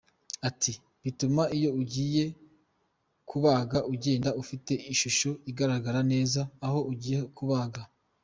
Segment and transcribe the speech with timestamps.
[0.49, 0.73] Ati
[1.03, 2.23] “Bituma iyo ugiye
[3.29, 7.81] kubaga ugenda ufite ishusho igaragara neza aho ugiye kubaga.